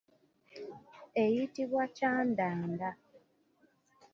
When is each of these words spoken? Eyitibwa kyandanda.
Eyitibwa 1.23 1.83
kyandanda. 1.95 2.89